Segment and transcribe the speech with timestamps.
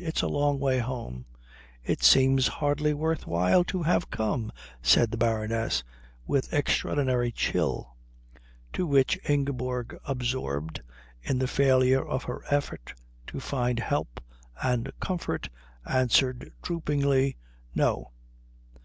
[0.00, 1.26] "It's a long way home."
[1.84, 4.50] "It seems hardly worth while to have come,"
[4.82, 5.84] said the Baroness
[6.26, 7.94] with extraordinary chill.
[8.72, 10.82] To which Ingeborg, absorbed
[11.22, 12.94] in the failure of her effort
[13.28, 14.20] to find help
[14.60, 15.50] and comfort,
[15.88, 17.36] answered droopingly
[17.72, 18.10] "No."